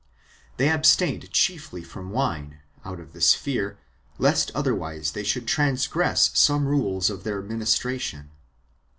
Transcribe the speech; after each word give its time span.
They 0.57 0.67
abstained 0.67 1.29
chiefly 1.29 1.83
from 1.83 2.09
wine, 2.09 2.57
out 2.83 2.99
of 2.99 3.13
this 3.13 3.35
fear, 3.35 3.77
lest 4.17 4.49
otherwise 4.55 5.11
they 5.11 5.21
should 5.21 5.47
transgress 5.47 6.31
some 6.33 6.67
rules 6.67 7.11
of 7.11 7.23
their 7.23 7.39
ministration. 7.43 8.31